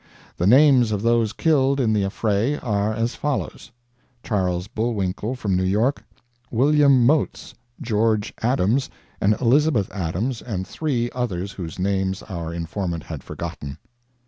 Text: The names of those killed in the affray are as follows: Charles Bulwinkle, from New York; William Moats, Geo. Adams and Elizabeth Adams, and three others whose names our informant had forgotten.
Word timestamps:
The 0.37 0.47
names 0.47 0.91
of 0.91 1.03
those 1.03 1.31
killed 1.31 1.79
in 1.79 1.93
the 1.93 2.01
affray 2.03 2.57
are 2.57 2.91
as 2.91 3.13
follows: 3.13 3.69
Charles 4.23 4.67
Bulwinkle, 4.67 5.35
from 5.35 5.55
New 5.55 5.61
York; 5.63 6.03
William 6.49 7.05
Moats, 7.05 7.53
Geo. 7.79 8.17
Adams 8.41 8.89
and 9.21 9.39
Elizabeth 9.39 9.91
Adams, 9.91 10.41
and 10.41 10.65
three 10.67 11.11
others 11.11 11.51
whose 11.51 11.77
names 11.77 12.23
our 12.23 12.51
informant 12.51 13.03
had 13.03 13.21
forgotten. 13.23 13.77